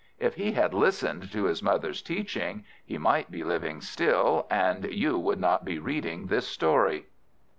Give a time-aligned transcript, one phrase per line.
[0.17, 5.15] If he had listened to his mother's teaching, he might be living still, and you
[5.19, 7.05] would not be reading this story.